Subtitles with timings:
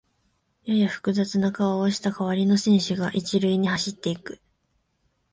[0.65, 4.41] やや複雑な顔をした代わりの選手が一塁に走っていく